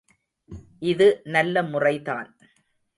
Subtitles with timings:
[0.79, 1.07] இது
[1.23, 2.29] நல்ல முறைதான்.